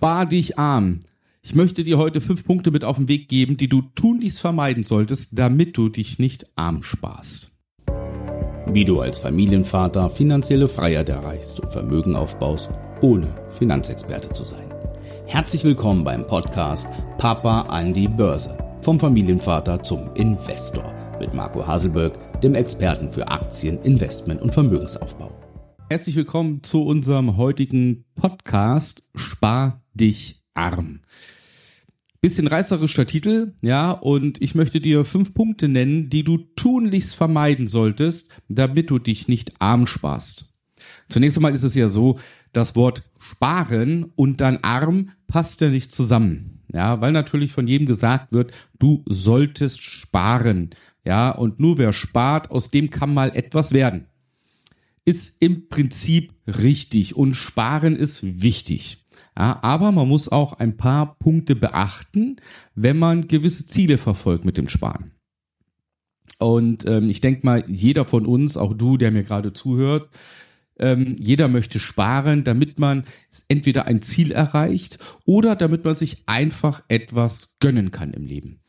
[0.00, 1.00] Spar dich arm.
[1.42, 4.82] Ich möchte dir heute fünf Punkte mit auf den Weg geben, die du tunlichst vermeiden
[4.82, 7.50] solltest, damit du dich nicht arm sparst.
[8.66, 12.70] Wie du als Familienvater finanzielle Freiheit erreichst und Vermögen aufbaust,
[13.02, 14.72] ohne Finanzexperte zu sein.
[15.26, 16.88] Herzlich willkommen beim Podcast
[17.18, 18.56] Papa an die Börse.
[18.80, 25.30] Vom Familienvater zum Investor mit Marco Haselberg, dem Experten für Aktien, Investment und Vermögensaufbau.
[25.90, 31.00] Herzlich willkommen zu unserem heutigen Podcast Spar dich arm.
[32.20, 37.66] Bisschen reißerischer Titel, ja, und ich möchte dir fünf Punkte nennen, die du tunlichst vermeiden
[37.66, 40.44] solltest, damit du dich nicht arm sparst.
[41.08, 42.18] Zunächst einmal ist es ja so,
[42.52, 46.60] das Wort sparen und dann arm passt ja nicht zusammen.
[46.72, 50.70] Ja, weil natürlich von jedem gesagt wird, du solltest sparen.
[51.04, 54.06] Ja, und nur wer spart, aus dem kann mal etwas werden.
[55.04, 58.99] Ist im Prinzip richtig und sparen ist wichtig.
[59.36, 62.36] Ja, aber man muss auch ein paar Punkte beachten,
[62.74, 65.12] wenn man gewisse Ziele verfolgt mit dem Sparen.
[66.38, 70.08] Und ähm, ich denke mal, jeder von uns, auch du, der mir gerade zuhört,
[70.78, 73.04] ähm, jeder möchte sparen, damit man
[73.48, 78.60] entweder ein Ziel erreicht oder damit man sich einfach etwas gönnen kann im Leben.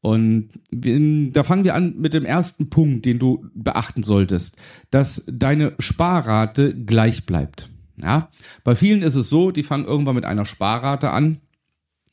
[0.00, 4.56] Und da fangen wir an mit dem ersten Punkt, den du beachten solltest,
[4.90, 7.70] dass deine Sparrate gleich bleibt.
[8.02, 8.30] Ja,
[8.64, 11.38] bei vielen ist es so, die fangen irgendwann mit einer Sparrate an.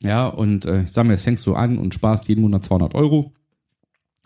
[0.00, 2.94] Ja, und äh, ich sag mal, jetzt fängst du an und sparst jeden Monat 200
[2.94, 3.32] Euro.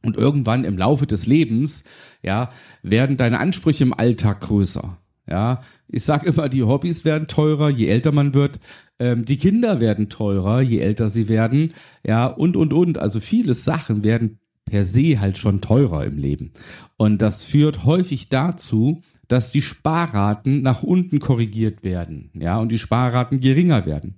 [0.02, 1.84] Und irgendwann im Laufe des Lebens,
[2.22, 2.50] ja,
[2.82, 4.98] werden deine Ansprüche im Alltag größer.
[5.28, 8.60] Ja, ich sag immer, die Hobbys werden teurer, je älter man wird.
[8.98, 11.72] Ähm, die Kinder werden teurer, je älter sie werden.
[12.06, 12.98] Ja, und, und, und.
[12.98, 16.52] Also viele Sachen werden per se halt schon teurer im Leben.
[16.98, 22.78] Und das führt häufig dazu, dass die Sparraten nach unten korrigiert werden, ja, und die
[22.78, 24.16] Sparraten geringer werden.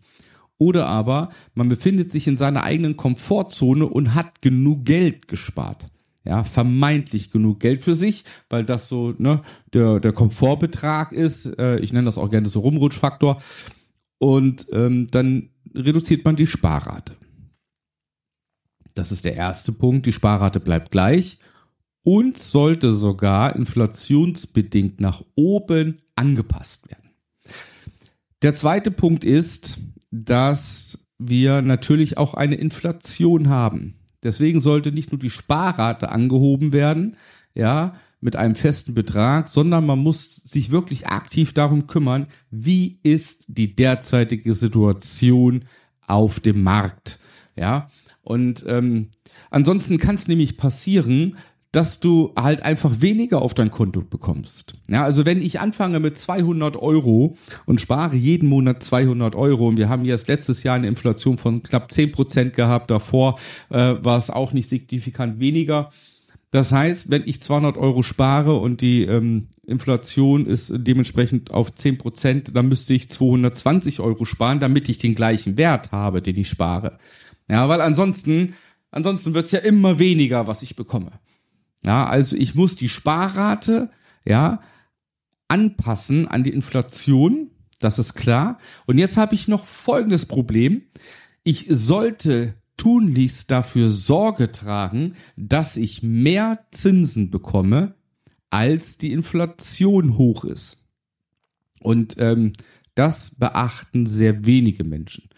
[0.58, 5.88] Oder aber man befindet sich in seiner eigenen Komfortzone und hat genug Geld gespart.
[6.24, 11.46] Ja, vermeintlich genug Geld für sich, weil das so ne, der, der Komfortbetrag ist.
[11.58, 13.40] Äh, ich nenne das auch gerne so Rumrutschfaktor.
[14.18, 17.14] Und ähm, dann reduziert man die Sparrate.
[18.94, 20.06] Das ist der erste Punkt.
[20.06, 21.38] Die Sparrate bleibt gleich
[22.06, 27.10] und sollte sogar inflationsbedingt nach oben angepasst werden.
[28.42, 29.78] Der zweite Punkt ist,
[30.12, 33.96] dass wir natürlich auch eine Inflation haben.
[34.22, 37.16] Deswegen sollte nicht nur die Sparrate angehoben werden,
[37.56, 43.46] ja, mit einem festen Betrag, sondern man muss sich wirklich aktiv darum kümmern, wie ist
[43.48, 45.64] die derzeitige Situation
[46.06, 47.18] auf dem Markt,
[47.56, 47.90] ja.
[48.22, 49.08] Und ähm,
[49.50, 51.36] ansonsten kann es nämlich passieren,
[51.76, 54.76] dass du halt einfach weniger auf dein Konto bekommst.
[54.88, 59.76] Ja, also wenn ich anfange mit 200 Euro und spare jeden Monat 200 Euro und
[59.76, 63.38] wir haben jetzt letztes Jahr eine Inflation von knapp 10 Prozent gehabt, davor
[63.68, 65.90] äh, war es auch nicht signifikant weniger.
[66.50, 71.98] Das heißt, wenn ich 200 Euro spare und die ähm, Inflation ist dementsprechend auf 10
[71.98, 76.48] Prozent, dann müsste ich 220 Euro sparen, damit ich den gleichen Wert habe, den ich
[76.48, 76.96] spare.
[77.50, 78.54] Ja, weil ansonsten,
[78.90, 81.12] ansonsten wird's ja immer weniger, was ich bekomme.
[81.86, 83.90] Ja, also ich muss die Sparrate,
[84.26, 84.60] ja,
[85.48, 87.50] anpassen an die Inflation.
[87.78, 88.58] Das ist klar.
[88.86, 90.82] Und jetzt habe ich noch folgendes Problem.
[91.44, 97.94] Ich sollte tunlichst dafür Sorge tragen, dass ich mehr Zinsen bekomme,
[98.50, 100.78] als die Inflation hoch ist.
[101.80, 102.52] Und ähm,
[102.96, 105.28] das beachten sehr wenige Menschen.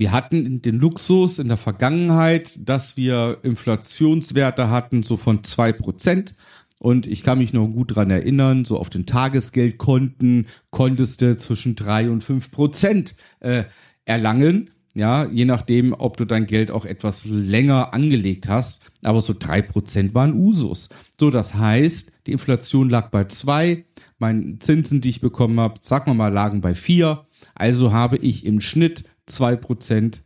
[0.00, 6.34] Wir hatten den Luxus in der Vergangenheit, dass wir Inflationswerte hatten, so von zwei Prozent.
[6.78, 11.76] Und ich kann mich noch gut dran erinnern, so auf den Tagesgeldkonten konntest du zwischen
[11.76, 13.64] drei und fünf Prozent äh,
[14.06, 14.70] erlangen.
[14.94, 18.80] Ja, je nachdem, ob du dein Geld auch etwas länger angelegt hast.
[19.02, 20.88] Aber so drei Prozent waren Usus.
[21.18, 23.84] So, das heißt, die Inflation lag bei zwei.
[24.18, 27.26] Meine Zinsen, die ich bekommen habe, sagen wir mal, lagen bei vier.
[27.54, 30.20] Also habe ich im Schnitt 2%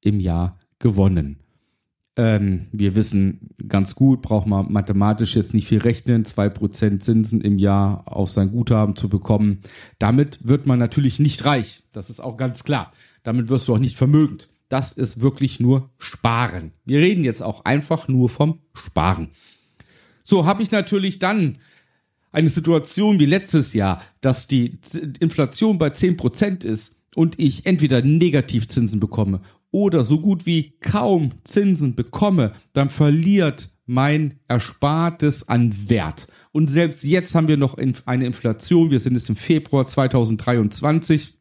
[0.00, 1.38] im Jahr gewonnen.
[2.14, 7.58] Ähm, wir wissen ganz gut, braucht man mathematisch jetzt nicht viel rechnen, 2% Zinsen im
[7.58, 9.62] Jahr auf sein Guthaben zu bekommen.
[9.98, 11.82] Damit wird man natürlich nicht reich.
[11.92, 12.92] Das ist auch ganz klar.
[13.22, 14.48] Damit wirst du auch nicht vermögend.
[14.68, 16.72] Das ist wirklich nur Sparen.
[16.84, 19.30] Wir reden jetzt auch einfach nur vom Sparen.
[20.22, 21.58] So habe ich natürlich dann
[22.30, 24.78] eine Situation wie letztes Jahr, dass die
[25.20, 29.40] Inflation bei 10% ist und ich entweder Negativzinsen bekomme
[29.72, 36.28] oder so gut wie kaum Zinsen bekomme, dann verliert mein Erspartes an Wert.
[36.52, 37.76] Und selbst jetzt haben wir noch
[38.06, 38.90] eine Inflation.
[38.90, 41.34] Wir sind jetzt im Februar 2023.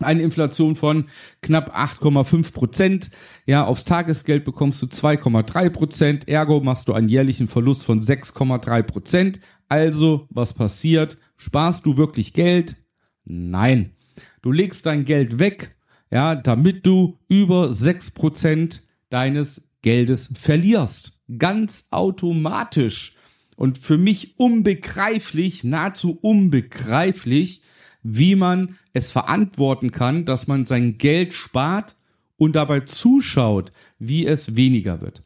[0.00, 1.04] eine Inflation von
[1.42, 3.10] knapp 8,5 Prozent.
[3.46, 6.28] Ja, aufs Tagesgeld bekommst du 2,3 Prozent.
[6.28, 9.40] Ergo machst du einen jährlichen Verlust von 6,3 Prozent.
[9.68, 11.18] Also, was passiert?
[11.36, 12.76] Sparst du wirklich Geld?
[13.24, 13.92] Nein.
[14.42, 15.76] Du legst dein Geld weg,
[16.10, 21.12] ja, damit du über 6 Prozent deines Geldes verlierst.
[21.38, 23.14] Ganz automatisch.
[23.56, 27.62] Und für mich unbegreiflich, nahezu unbegreiflich,
[28.02, 31.96] wie man es verantworten kann, dass man sein Geld spart
[32.36, 35.22] und dabei zuschaut, wie es weniger wird.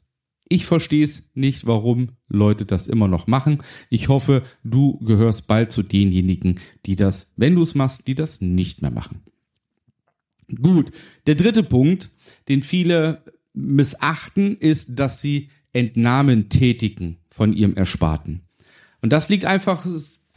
[0.48, 3.62] Ich verstehe es nicht, warum Leute das immer noch machen.
[3.90, 8.40] Ich hoffe, du gehörst bald zu denjenigen, die das, wenn du es machst, die das
[8.40, 9.22] nicht mehr machen.
[10.60, 10.90] Gut,
[11.26, 12.10] der dritte Punkt,
[12.48, 13.22] den viele
[13.54, 18.42] missachten, ist, dass sie Entnahmen tätigen von ihrem Ersparten.
[19.00, 19.86] Und das liegt einfach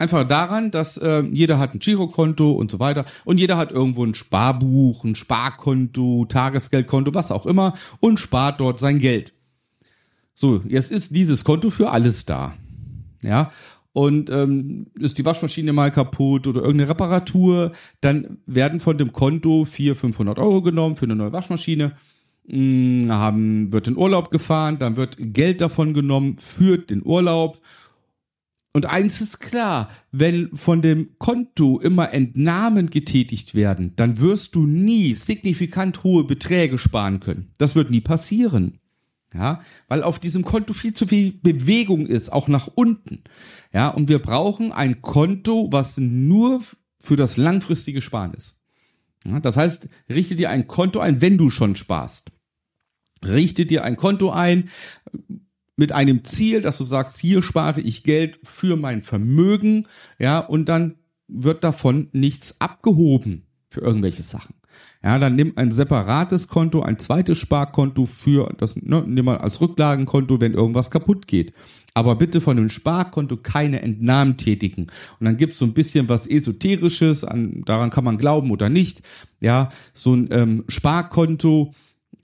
[0.00, 4.04] Einfach daran, dass äh, jeder hat ein Girokonto und so weiter und jeder hat irgendwo
[4.04, 9.32] ein Sparbuch, ein Sparkonto, Tagesgeldkonto, was auch immer und spart dort sein Geld.
[10.40, 12.54] So, jetzt ist dieses Konto für alles da.
[13.22, 13.50] Ja,
[13.92, 19.64] und ähm, ist die Waschmaschine mal kaputt oder irgendeine Reparatur, dann werden von dem Konto
[19.64, 21.96] 400, 500 Euro genommen für eine neue Waschmaschine,
[22.48, 27.60] hm, haben, wird in Urlaub gefahren, dann wird Geld davon genommen für den Urlaub
[28.72, 34.66] und eins ist klar, wenn von dem Konto immer Entnahmen getätigt werden, dann wirst du
[34.66, 37.50] nie signifikant hohe Beträge sparen können.
[37.58, 38.77] Das wird nie passieren.
[39.34, 43.22] Ja, weil auf diesem Konto viel zu viel Bewegung ist, auch nach unten.
[43.74, 46.62] Ja, und wir brauchen ein Konto, was nur
[46.98, 48.56] für das langfristige Sparen ist.
[49.26, 52.32] Ja, das heißt, richte dir ein Konto ein, wenn du schon sparst.
[53.22, 54.70] Richte dir ein Konto ein,
[55.78, 59.86] mit einem Ziel, dass du sagst, hier spare ich Geld für mein Vermögen,
[60.18, 60.96] ja, und dann
[61.28, 64.54] wird davon nichts abgehoben für irgendwelche Sachen.
[65.02, 69.60] Ja, dann nimm ein separates Konto, ein zweites Sparkonto für das, ne, nimm mal als
[69.60, 71.52] Rücklagenkonto, wenn irgendwas kaputt geht.
[71.94, 74.88] Aber bitte von dem Sparkonto keine Entnahmen tätigen.
[75.18, 79.02] Und dann gibt's so ein bisschen was Esoterisches, an, daran kann man glauben oder nicht.
[79.40, 81.72] Ja, so ein ähm, Sparkonto,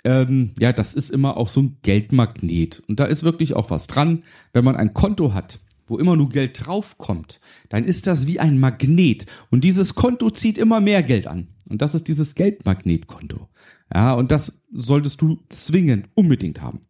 [0.05, 2.83] ähm, ja, das ist immer auch so ein Geldmagnet.
[2.89, 4.23] Und da ist wirklich auch was dran.
[4.53, 8.59] Wenn man ein Konto hat, wo immer nur Geld draufkommt, dann ist das wie ein
[8.59, 9.27] Magnet.
[9.51, 11.49] Und dieses Konto zieht immer mehr Geld an.
[11.69, 13.49] Und das ist dieses Geldmagnetkonto.
[13.93, 16.81] Ja, und das solltest du zwingend unbedingt haben.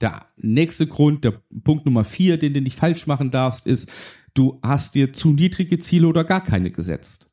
[0.00, 3.88] Der nächste Grund, der Punkt Nummer vier, den du nicht falsch machen darfst, ist,
[4.34, 7.28] du hast dir zu niedrige Ziele oder gar keine gesetzt.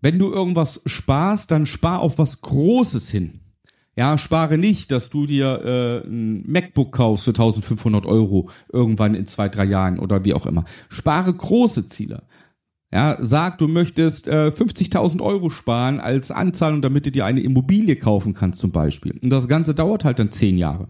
[0.00, 3.41] Wenn du irgendwas sparst, dann spar auf was Großes hin.
[3.94, 9.26] Ja, spare nicht, dass du dir äh, ein MacBook kaufst für 1500 Euro irgendwann in
[9.26, 10.64] zwei, drei Jahren oder wie auch immer.
[10.88, 12.22] Spare große Ziele.
[12.90, 17.96] Ja, sag, du möchtest äh, 50.000 Euro sparen als Anzahlung, damit du dir eine Immobilie
[17.96, 19.18] kaufen kannst zum Beispiel.
[19.22, 20.88] Und das Ganze dauert halt dann zehn Jahre.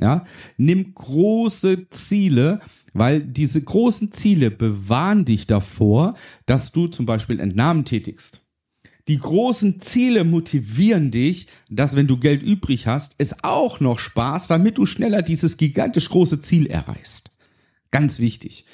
[0.00, 0.24] Ja,
[0.56, 2.60] nimm große Ziele,
[2.94, 6.14] weil diese großen Ziele bewahren dich davor,
[6.46, 8.40] dass du zum Beispiel Entnahmen tätigst.
[9.08, 14.46] Die großen Ziele motivieren dich, dass wenn du Geld übrig hast, es auch noch Spaß,
[14.46, 17.30] damit du schneller dieses gigantisch große Ziel erreichst.
[17.90, 18.64] Ganz wichtig.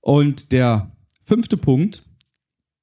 [0.00, 0.92] Und der
[1.24, 2.04] fünfte Punkt,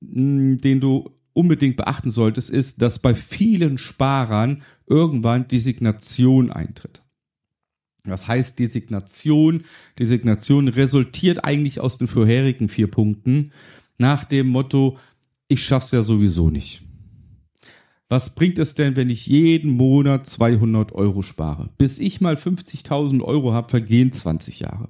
[0.02, 7.02] hm, den du unbedingt beachten solltest, ist, dass bei vielen Sparern irgendwann Designation eintritt.
[8.04, 9.64] Was heißt Designation?
[10.00, 13.52] Designation resultiert eigentlich aus den vorherigen vier Punkten
[13.98, 14.98] nach dem Motto,
[15.52, 16.82] ich schaff's ja sowieso nicht.
[18.08, 21.70] Was bringt es denn, wenn ich jeden Monat 200 Euro spare?
[21.78, 24.90] Bis ich mal 50.000 Euro habe, vergehen 20 Jahre.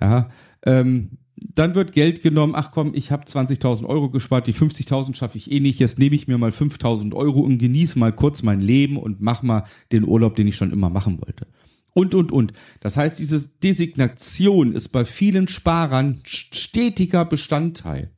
[0.00, 0.30] Ja,
[0.64, 5.38] ähm, dann wird Geld genommen, ach komm, ich habe 20.000 Euro gespart, die 50.000 schaffe
[5.38, 8.60] ich eh nicht, jetzt nehme ich mir mal 5.000 Euro und genieße mal kurz mein
[8.60, 11.48] Leben und mach mal den Urlaub, den ich schon immer machen wollte.
[11.92, 12.52] Und, und, und.
[12.80, 18.12] Das heißt, diese Designation ist bei vielen Sparern stetiger Bestandteil.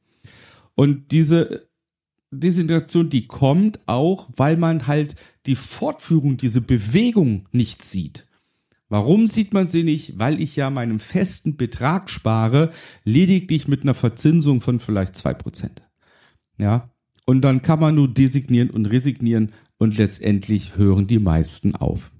[0.74, 1.68] Und diese
[2.30, 5.14] Desintegration, die kommt auch, weil man halt
[5.46, 8.26] die Fortführung, diese Bewegung nicht sieht.
[8.88, 10.18] Warum sieht man sie nicht?
[10.18, 12.70] Weil ich ja meinen festen Betrag spare,
[13.04, 15.82] lediglich mit einer Verzinsung von vielleicht zwei Prozent.
[16.58, 16.90] Ja.
[17.26, 22.12] Und dann kann man nur designieren und resignieren und letztendlich hören die meisten auf.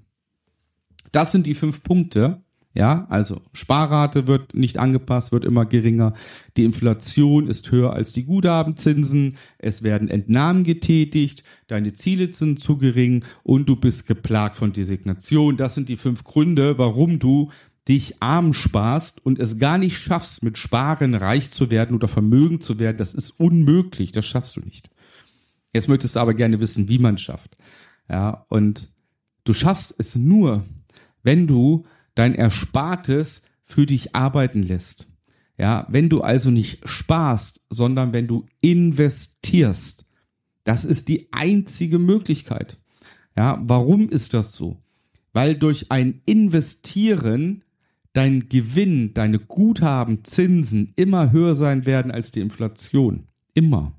[1.11, 2.43] Das sind die fünf Punkte,
[2.75, 6.13] ja, also Sparrate wird nicht angepasst, wird immer geringer.
[6.57, 9.37] Die Inflation ist höher als die Guthabenzinsen.
[9.57, 11.43] Es werden Entnahmen getätigt.
[11.67, 15.55] Deine Ziele sind zu gering und du bist geplagt von Designation.
[15.55, 17.49] Das sind die fünf Gründe, warum du
[17.87, 22.59] dich arm sparst und es gar nicht schaffst, mit Sparen reich zu werden oder Vermögen
[22.59, 22.97] zu werden.
[22.97, 24.11] Das ist unmöglich.
[24.11, 24.89] Das schaffst du nicht.
[25.71, 27.55] Jetzt möchtest du aber gerne wissen, wie man es schafft.
[28.09, 28.89] Ja, und
[29.45, 30.65] du schaffst es nur,
[31.23, 35.07] wenn du dein Erspartes für dich arbeiten lässt.
[35.57, 40.05] Ja, wenn du also nicht sparst, sondern wenn du investierst.
[40.63, 42.77] Das ist die einzige Möglichkeit.
[43.37, 44.81] Ja, warum ist das so?
[45.31, 47.63] Weil durch ein Investieren
[48.13, 53.27] dein Gewinn, deine Guthaben, Zinsen immer höher sein werden als die Inflation.
[53.53, 53.93] Immer.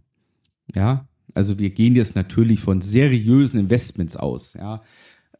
[0.74, 4.54] Ja, also wir gehen jetzt natürlich von seriösen Investments aus.
[4.54, 4.82] Ja,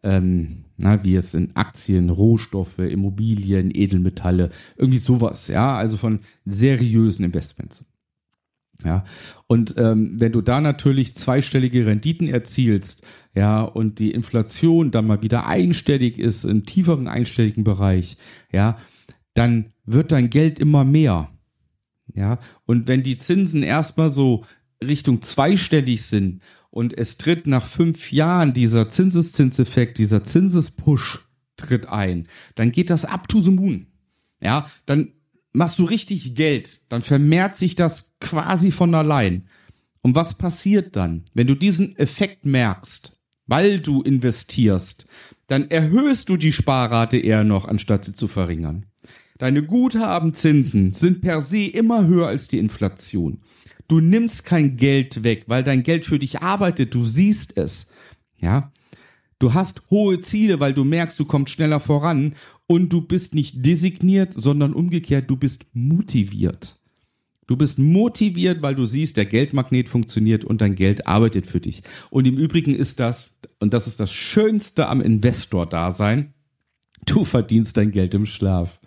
[0.02, 7.24] ähm, na, wie es in Aktien, Rohstoffe, Immobilien, Edelmetalle, irgendwie sowas, ja, also von seriösen
[7.24, 7.84] Investments.
[8.84, 9.04] Ja,
[9.46, 13.02] und ähm, wenn du da natürlich zweistellige Renditen erzielst,
[13.34, 18.18] ja, und die Inflation dann mal wieder einstellig ist, im tieferen einstelligen Bereich,
[18.52, 18.76] ja,
[19.32, 21.30] dann wird dein Geld immer mehr.
[22.14, 24.44] Ja, und wenn die Zinsen erstmal so
[24.82, 31.20] Richtung zweistellig sind und es tritt nach fünf Jahren dieser Zinseszinseffekt, dieser Zinsespush
[31.56, 33.86] tritt ein, dann geht das up to the moon.
[34.40, 35.12] Ja, dann
[35.52, 39.48] machst du richtig Geld, dann vermehrt sich das quasi von allein.
[40.02, 45.06] Und was passiert dann, wenn du diesen Effekt merkst, weil du investierst,
[45.46, 48.86] dann erhöhst du die Sparrate eher noch, anstatt sie zu verringern.
[49.38, 53.42] Deine Guthabenzinsen sind per se immer höher als die Inflation.
[53.88, 56.94] Du nimmst kein Geld weg, weil dein Geld für dich arbeitet.
[56.94, 57.86] Du siehst es.
[58.38, 58.72] Ja.
[59.38, 62.34] Du hast hohe Ziele, weil du merkst, du kommst schneller voran
[62.66, 66.78] und du bist nicht designiert, sondern umgekehrt, du bist motiviert.
[67.46, 71.82] Du bist motiviert, weil du siehst, der Geldmagnet funktioniert und dein Geld arbeitet für dich.
[72.10, 76.34] Und im Übrigen ist das, und das ist das Schönste am Investor-Dasein,
[77.04, 78.80] du verdienst dein Geld im Schlaf.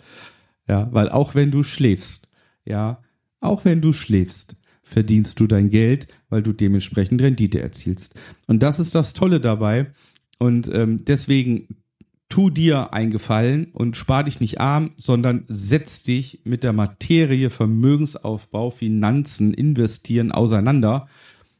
[0.67, 2.27] Ja, weil auch wenn du schläfst,
[2.65, 3.01] ja,
[3.39, 4.55] auch wenn du schläfst,
[4.89, 8.15] verdienst du dein Geld, weil du dementsprechend Rendite erzielst.
[8.47, 9.91] Und das ist das Tolle dabei.
[10.39, 11.67] Und ähm, deswegen
[12.29, 17.49] tu dir einen Gefallen und spar dich nicht arm, sondern setz dich mit der Materie
[17.49, 21.07] Vermögensaufbau, Finanzen, Investieren auseinander.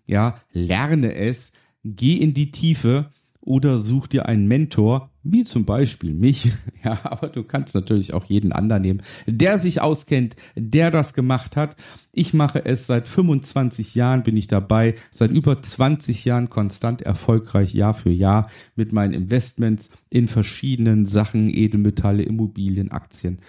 [0.05, 1.51] Ja, lerne es,
[1.83, 6.51] geh in die Tiefe oder such dir einen Mentor, wie zum Beispiel mich.
[6.81, 11.57] Ja, aber du kannst natürlich auch jeden anderen nehmen, der sich auskennt, der das gemacht
[11.57, 11.75] hat.
[12.13, 17.73] Ich mache es seit 25 Jahren, bin ich dabei, seit über 20 Jahren konstant erfolgreich
[17.73, 23.39] Jahr für Jahr mit meinen Investments in verschiedenen Sachen, Edelmetalle, Immobilien, Aktien.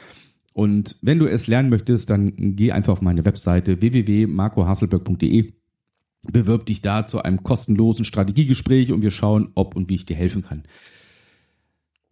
[0.52, 5.52] Und wenn du es lernen möchtest, dann geh einfach auf meine Webseite www.marcohasselberg.de
[6.22, 10.16] bewirb dich da zu einem kostenlosen Strategiegespräch und wir schauen, ob und wie ich dir
[10.16, 10.64] helfen kann.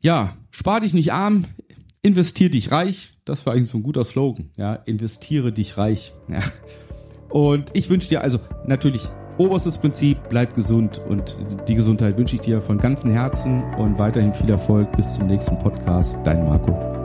[0.01, 1.45] Ja, spar dich nicht arm,
[2.03, 3.13] investier dich reich.
[3.25, 4.51] Das war eigentlich so ein guter Slogan.
[4.57, 6.13] Ja, investiere dich reich.
[6.29, 6.43] Ja.
[7.31, 9.07] Und ich wünsche dir also natürlich
[9.39, 11.39] oberstes Prinzip, bleib gesund und
[11.69, 15.59] die Gesundheit wünsche ich dir von ganzem Herzen und weiterhin viel Erfolg bis zum nächsten
[15.59, 16.17] Podcast.
[16.25, 16.98] Dein Marco.